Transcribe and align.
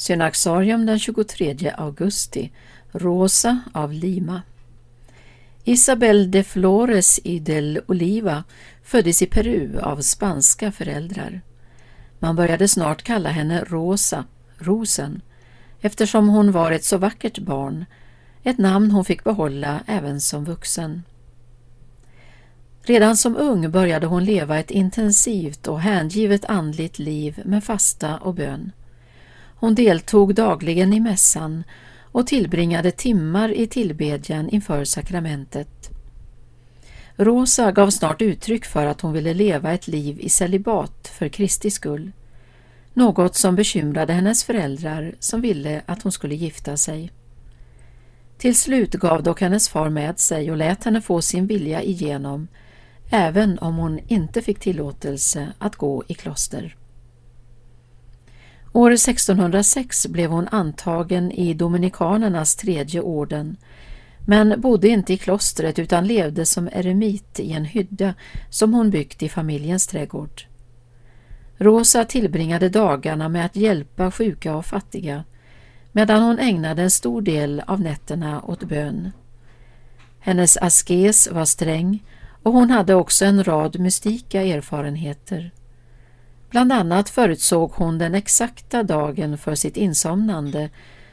Synaxarium 0.00 0.86
den 0.86 0.98
23 0.98 1.72
augusti 1.76 2.52
Rosa 2.92 3.60
av 3.72 3.92
Lima 3.92 4.42
Isabel 5.64 6.30
de 6.30 6.44
Flores 6.44 7.20
y 7.24 7.38
del 7.38 7.80
Oliva 7.86 8.44
föddes 8.82 9.22
i 9.22 9.26
Peru 9.26 9.78
av 9.78 10.00
spanska 10.00 10.72
föräldrar. 10.72 11.40
Man 12.18 12.36
började 12.36 12.68
snart 12.68 13.02
kalla 13.02 13.28
henne 13.28 13.64
Rosa, 13.64 14.24
rosen, 14.58 15.20
eftersom 15.80 16.28
hon 16.28 16.52
var 16.52 16.72
ett 16.72 16.84
så 16.84 16.98
vackert 16.98 17.38
barn, 17.38 17.84
ett 18.42 18.58
namn 18.58 18.90
hon 18.90 19.04
fick 19.04 19.24
behålla 19.24 19.80
även 19.86 20.20
som 20.20 20.44
vuxen. 20.44 21.02
Redan 22.82 23.16
som 23.16 23.36
ung 23.36 23.70
började 23.70 24.06
hon 24.06 24.24
leva 24.24 24.58
ett 24.58 24.70
intensivt 24.70 25.68
och 25.68 25.80
hängivet 25.80 26.44
andligt 26.44 26.98
liv 26.98 27.42
med 27.44 27.64
fasta 27.64 28.18
och 28.18 28.34
bön. 28.34 28.72
Hon 29.60 29.74
deltog 29.74 30.34
dagligen 30.34 30.92
i 30.92 31.00
mässan 31.00 31.64
och 32.12 32.26
tillbringade 32.26 32.90
timmar 32.90 33.48
i 33.48 33.66
tillbedjan 33.66 34.48
inför 34.48 34.84
sakramentet. 34.84 35.90
Rosa 37.16 37.72
gav 37.72 37.90
snart 37.90 38.22
uttryck 38.22 38.64
för 38.64 38.86
att 38.86 39.00
hon 39.00 39.12
ville 39.12 39.34
leva 39.34 39.72
ett 39.72 39.88
liv 39.88 40.20
i 40.20 40.28
celibat 40.28 41.08
för 41.18 41.28
Kristi 41.28 41.70
skull. 41.70 42.12
Något 42.94 43.34
som 43.36 43.56
bekymrade 43.56 44.12
hennes 44.12 44.44
föräldrar 44.44 45.14
som 45.18 45.40
ville 45.40 45.82
att 45.86 46.02
hon 46.02 46.12
skulle 46.12 46.34
gifta 46.34 46.76
sig. 46.76 47.10
Till 48.38 48.56
slut 48.56 48.94
gav 48.94 49.22
dock 49.22 49.40
hennes 49.40 49.68
far 49.68 49.88
med 49.88 50.18
sig 50.18 50.50
och 50.50 50.56
lät 50.56 50.84
henne 50.84 51.00
få 51.00 51.22
sin 51.22 51.46
vilja 51.46 51.82
igenom, 51.82 52.48
även 53.10 53.58
om 53.58 53.76
hon 53.76 54.00
inte 54.08 54.42
fick 54.42 54.58
tillåtelse 54.58 55.52
att 55.58 55.76
gå 55.76 56.04
i 56.08 56.14
kloster. 56.14 56.76
År 58.72 58.92
1606 58.92 60.06
blev 60.06 60.30
hon 60.30 60.48
antagen 60.48 61.32
i 61.32 61.54
Dominikanernas 61.54 62.56
tredje 62.56 63.00
orden, 63.00 63.56
men 64.26 64.60
bodde 64.60 64.88
inte 64.88 65.12
i 65.12 65.16
klostret 65.16 65.78
utan 65.78 66.06
levde 66.06 66.46
som 66.46 66.68
eremit 66.72 67.40
i 67.40 67.52
en 67.52 67.64
hydda 67.64 68.14
som 68.50 68.74
hon 68.74 68.90
byggt 68.90 69.22
i 69.22 69.28
familjens 69.28 69.86
trädgård. 69.86 70.42
Rosa 71.56 72.04
tillbringade 72.04 72.68
dagarna 72.68 73.28
med 73.28 73.46
att 73.46 73.56
hjälpa 73.56 74.10
sjuka 74.10 74.56
och 74.56 74.66
fattiga, 74.66 75.24
medan 75.92 76.22
hon 76.22 76.38
ägnade 76.38 76.82
en 76.82 76.90
stor 76.90 77.22
del 77.22 77.62
av 77.66 77.80
nätterna 77.80 78.42
åt 78.42 78.62
bön. 78.62 79.10
Hennes 80.18 80.56
askes 80.56 81.30
var 81.30 81.44
sträng 81.44 82.04
och 82.42 82.52
hon 82.52 82.70
hade 82.70 82.94
också 82.94 83.24
en 83.24 83.44
rad 83.44 83.78
mystika 83.78 84.42
erfarenheter. 84.42 85.50
Bland 86.50 86.72
annat 86.72 87.10
förutsåg 87.10 87.72
hon 87.74 87.98
den 87.98 88.14
exakta 88.14 88.82
dagen 88.82 89.38
för 89.38 89.54
sitt 89.54 89.76
insomnande 89.76 90.70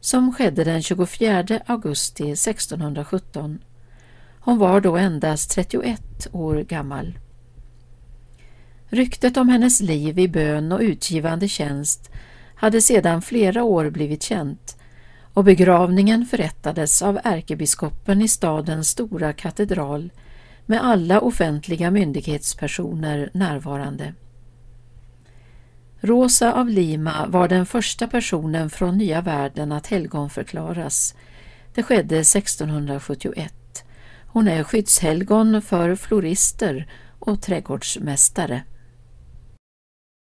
som 0.00 0.32
skedde 0.32 0.64
den 0.64 0.82
24 0.82 1.60
augusti 1.66 2.30
1617. 2.30 3.58
Hon 4.40 4.58
var 4.58 4.80
då 4.80 4.96
endast 4.96 5.50
31 5.50 6.28
år 6.32 6.54
gammal. 6.54 7.18
Ryktet 8.88 9.36
om 9.36 9.48
hennes 9.48 9.80
liv 9.80 10.18
i 10.18 10.28
bön 10.28 10.72
och 10.72 10.80
utgivande 10.80 11.48
tjänst 11.48 12.10
hade 12.54 12.80
sedan 12.80 13.22
flera 13.22 13.64
år 13.64 13.90
blivit 13.90 14.22
känt 14.22 14.76
och 15.34 15.44
begravningen 15.44 16.26
förrättades 16.26 17.02
av 17.02 17.20
ärkebiskopen 17.24 18.22
i 18.22 18.28
stadens 18.28 18.88
stora 18.88 19.32
katedral 19.32 20.10
med 20.66 20.84
alla 20.84 21.20
offentliga 21.20 21.90
myndighetspersoner 21.90 23.30
närvarande. 23.34 24.14
Rosa 26.00 26.52
av 26.52 26.68
Lima 26.68 27.26
var 27.26 27.48
den 27.48 27.66
första 27.66 28.06
personen 28.06 28.70
från 28.70 28.98
nya 28.98 29.20
världen 29.20 29.72
att 29.72 29.86
helgonförklaras. 29.86 31.14
Det 31.74 31.82
skedde 31.82 32.18
1671. 32.18 33.54
Hon 34.26 34.48
är 34.48 34.64
skyddshelgon 34.64 35.62
för 35.62 35.96
florister 35.96 36.86
och 37.18 37.42
trädgårdsmästare. 37.42 38.62